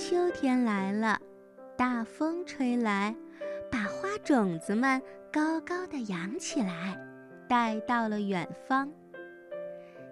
[0.00, 1.20] 秋天来了，
[1.76, 3.14] 大风吹来，
[3.70, 5.00] 把花种子们
[5.30, 6.98] 高高的扬起来，
[7.46, 8.90] 带到了远方。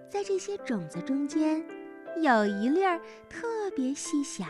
[0.07, 1.65] 在这些种子中间，
[2.21, 4.45] 有一粒儿特别细小，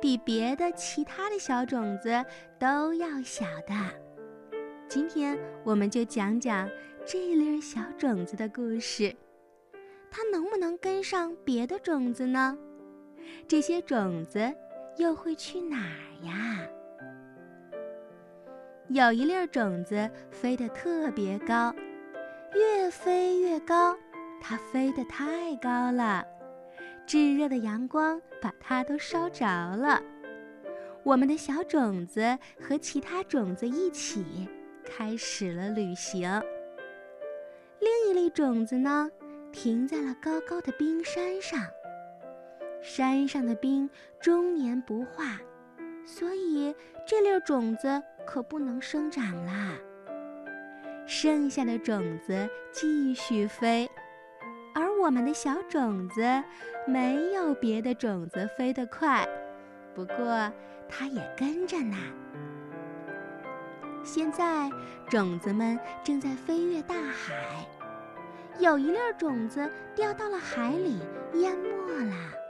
[0.00, 2.24] 比别的其他的小种子
[2.56, 3.74] 都要小的。
[4.88, 6.70] 今天我们就讲讲
[7.04, 9.12] 这粒小种子的故事。
[10.08, 12.56] 它能不能跟上别的种子呢？
[13.46, 14.52] 这些种子
[14.96, 16.66] 又会去哪儿呀？
[18.88, 21.74] 有一粒种子飞得特别高，
[22.54, 23.96] 越飞越高，
[24.40, 26.26] 它飞得太高了，
[27.06, 30.02] 炙热的阳光把它都烧着了。
[31.04, 34.46] 我们的小种子和其他种子一起
[34.84, 36.28] 开始了旅行。
[37.80, 39.10] 另一粒种子呢，
[39.52, 41.60] 停在了高高的冰山上。
[42.82, 43.88] 山上的冰
[44.20, 45.38] 终年不化，
[46.04, 46.74] 所以
[47.06, 49.72] 这粒种子可不能生长啦。
[51.06, 53.88] 剩下的种子继续飞，
[54.74, 56.42] 而我们的小种子
[56.86, 59.28] 没有别的种子飞得快，
[59.94, 60.52] 不过
[60.88, 61.96] 它也跟着呢。
[64.04, 64.68] 现在
[65.08, 67.64] 种子们正在飞越大海，
[68.58, 70.98] 有一粒种子掉到了海里，
[71.34, 72.41] 淹没了。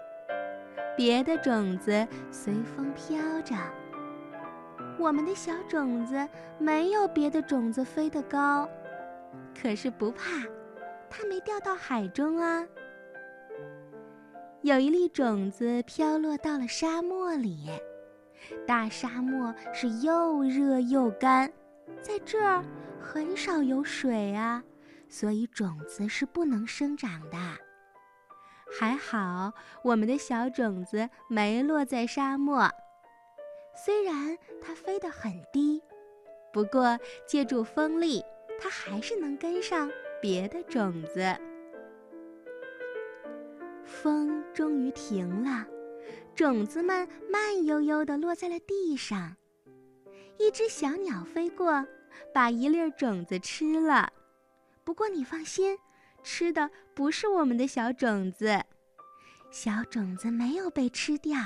[0.96, 3.54] 别的种子随风飘着，
[4.98, 8.68] 我们的小种子没有别的种子飞得高，
[9.60, 10.42] 可是不怕，
[11.08, 12.66] 它没掉到海中啊。
[14.60, 17.70] 有一粒种子飘落到了沙漠里，
[18.66, 21.50] 大沙漠是又热又干，
[22.00, 22.62] 在这儿
[23.00, 24.62] 很少有水啊，
[25.08, 27.38] 所以种子是不能生长的。
[28.78, 32.70] 还好，我们的小种子没落在沙漠。
[33.75, 35.83] 虽然它飞得很低，
[36.53, 38.25] 不过借助风力，
[38.59, 39.91] 它还是能跟上
[40.21, 41.37] 别的种子。
[43.84, 45.66] 风终于停了，
[46.34, 49.37] 种子们慢悠悠地落在了地上。
[50.38, 51.87] 一只小鸟飞过，
[52.32, 54.11] 把一粒种子吃了。
[54.82, 55.78] 不过你放心。
[56.22, 58.62] 吃的不是我们的小种子，
[59.50, 61.37] 小种子没有被吃掉，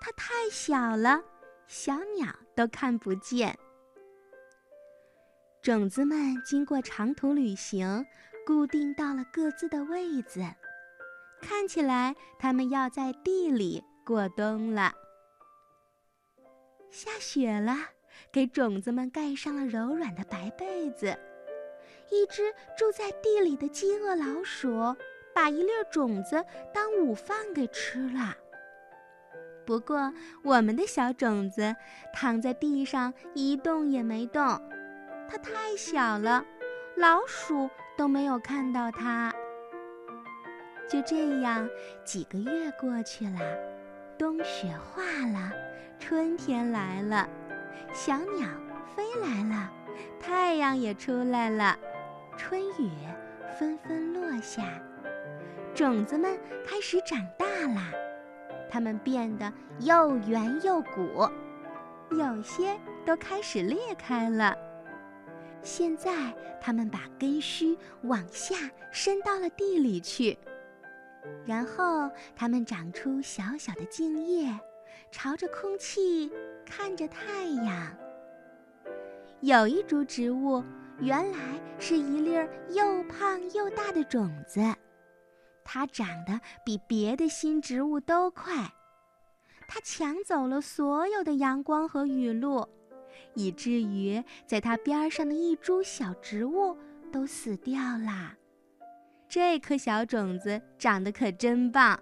[0.00, 1.22] 它太小了，
[1.66, 3.58] 小鸟都看不见。
[5.62, 8.06] 种子们经过长途旅行，
[8.46, 10.40] 固定到了各自的位子，
[11.42, 14.92] 看起来它们要在地里过冬了。
[16.90, 17.76] 下雪了，
[18.32, 21.16] 给种子们盖上了柔软的白被子。
[22.10, 24.96] 一只住在地里的饥饿老鼠，
[25.34, 26.44] 把一粒种子
[26.74, 28.36] 当午饭给吃了。
[29.64, 30.12] 不过，
[30.42, 31.74] 我们的小种子
[32.12, 34.42] 躺在地上一动也没动，
[35.28, 36.44] 它太小了，
[36.96, 39.32] 老鼠都没有看到它。
[40.88, 41.68] 就这样，
[42.04, 43.38] 几个月过去了，
[44.18, 45.52] 冬雪化了，
[46.00, 47.28] 春天来了，
[47.92, 48.48] 小鸟
[48.96, 49.70] 飞来了，
[50.18, 51.78] 太阳也出来了。
[52.40, 52.90] 春雨
[53.58, 54.64] 纷纷落下，
[55.74, 57.82] 种子们开始长大了，
[58.70, 61.28] 它们变得又圆又鼓，
[62.12, 64.56] 有些都开始裂开了。
[65.62, 68.56] 现在，它们把根须往下
[68.90, 70.38] 伸到了地里去，
[71.44, 74.58] 然后它们长出小小的茎叶，
[75.10, 76.32] 朝着空气，
[76.64, 77.94] 看着太阳。
[79.40, 80.64] 有一株植物。
[81.00, 81.38] 原来
[81.78, 82.32] 是一粒
[82.74, 84.60] 又胖又大的种子，
[85.64, 88.70] 它长得比别的新植物都快，
[89.66, 92.68] 它抢走了所有的阳光和雨露，
[93.34, 96.76] 以至于在它边上的一株小植物
[97.10, 98.34] 都死掉了。
[99.26, 101.98] 这颗小种子长得可真棒。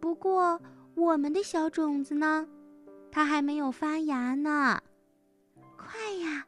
[0.00, 0.60] 不过
[0.96, 2.48] 我们的小种子呢，
[3.12, 4.80] 它还没有发芽呢。
[5.76, 6.46] 快呀！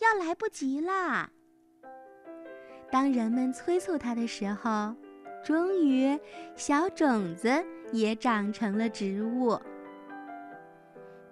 [0.00, 1.30] 要来不及啦！
[2.90, 4.94] 当人们催促它的时候，
[5.44, 6.18] 终于，
[6.56, 9.60] 小种子也长成了植物。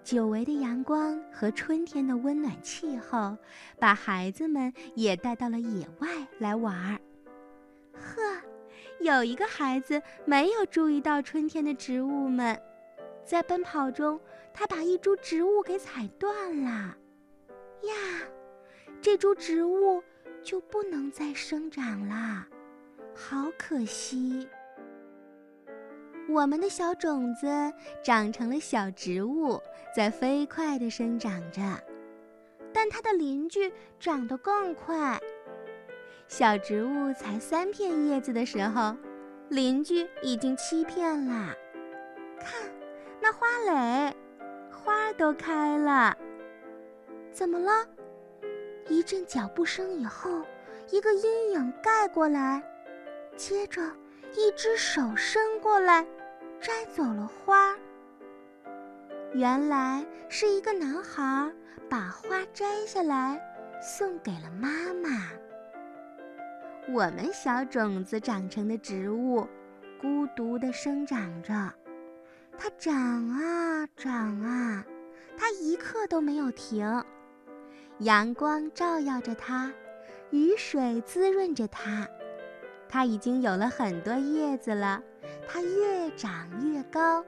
[0.04, 3.36] 久违的阳光和春天的温暖气候，
[3.78, 7.00] 把孩子们也带到了野外来玩儿。
[7.94, 8.22] 呵，
[9.00, 12.60] 有一个孩子没有注意到春天的植物们，
[13.24, 14.20] 在奔跑中，
[14.52, 16.96] 他把一株植物给踩断了。
[17.82, 17.94] 呀！
[19.00, 20.02] 这株植物
[20.42, 22.46] 就不能再生长了，
[23.14, 24.48] 好可惜。
[26.28, 27.46] 我们的小种子
[28.02, 29.60] 长成了小植物，
[29.94, 31.62] 在飞快地生长着。
[32.72, 35.18] 但它的邻居长得更快。
[36.26, 38.94] 小植物才三片叶子的时候，
[39.48, 41.54] 邻居已经七片了。
[42.38, 42.70] 看，
[43.22, 44.14] 那花蕾，
[44.70, 46.14] 花都开了。
[47.32, 47.86] 怎么了？
[48.88, 50.42] 一阵脚步声以后，
[50.90, 52.62] 一个阴影盖过来，
[53.36, 53.82] 接着
[54.34, 56.06] 一只手伸过来。
[56.60, 57.72] 摘走了花，
[59.32, 61.52] 原来是一个男孩
[61.88, 63.40] 把花摘下来
[63.80, 65.30] 送给了妈妈。
[66.88, 69.46] 我们小种子长成的植物，
[70.00, 71.52] 孤独地生长着，
[72.58, 72.92] 它长
[73.30, 74.84] 啊长啊，
[75.36, 76.84] 它一刻都没有停。
[77.98, 79.72] 阳光照耀着它，
[80.30, 82.06] 雨水滋润着它，
[82.88, 85.02] 它已经有了很多叶子了。
[85.48, 87.24] 它越长越高，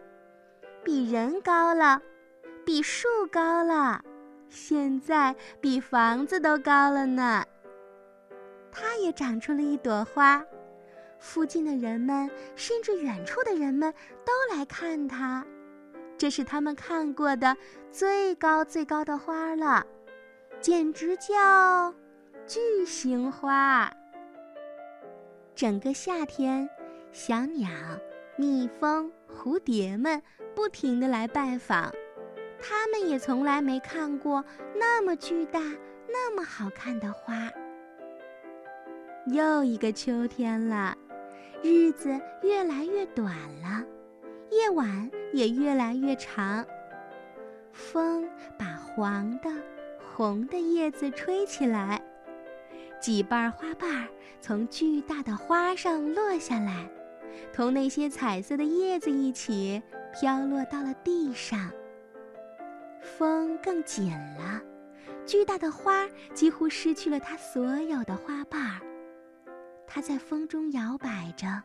[0.84, 2.00] 比人高了，
[2.64, 4.02] 比树高了，
[4.48, 7.44] 现在比房子都高了呢。
[8.70, 10.44] 它也长出了一朵花，
[11.18, 13.92] 附近的人们甚至远处的人们
[14.24, 15.44] 都来看它，
[16.16, 17.56] 这是他们看过的
[17.90, 19.84] 最高最高的花了，
[20.60, 21.94] 简直叫
[22.46, 23.90] 巨型花。
[25.54, 26.68] 整个夏天，
[27.12, 27.68] 小鸟。
[28.36, 30.22] 蜜蜂、蝴蝶们
[30.54, 31.92] 不停地来拜访，
[32.58, 34.42] 它们也从来没看过
[34.74, 35.60] 那么巨大、
[36.08, 37.50] 那么好看的花。
[39.26, 40.96] 又一个秋天了，
[41.62, 42.08] 日子
[42.42, 43.84] 越来越短了，
[44.50, 46.64] 夜晚也越来越长。
[47.72, 48.26] 风
[48.58, 49.50] 把黄的、
[50.14, 52.02] 红的叶子吹起来，
[53.00, 54.08] 几瓣花瓣
[54.40, 56.88] 从巨大的花上落下来。
[57.52, 59.80] 同那些彩色的叶子一起
[60.12, 61.70] 飘落到了地上。
[63.00, 64.60] 风更紧了，
[65.24, 68.80] 巨大的花几乎失去了它所有的花瓣。
[69.86, 71.62] 它在风中摇摆着，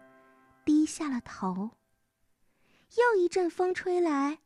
[0.63, 1.71] 低下了头。
[2.95, 4.39] 又一阵风吹来，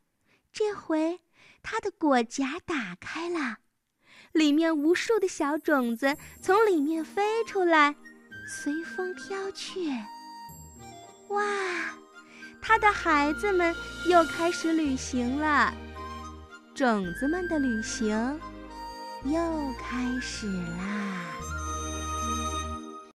[0.52, 1.20] 这回
[1.62, 3.58] 它的果荚打开了，
[4.32, 7.96] 里面无数的小种子从里面飞出来，
[8.48, 9.90] 随风飘去。
[11.30, 11.44] 哇，
[12.62, 13.74] 他的孩子们
[14.08, 15.74] 又开始旅行了，
[16.74, 18.40] 种子们的旅行
[19.26, 19.40] 又
[19.80, 21.39] 开始啦。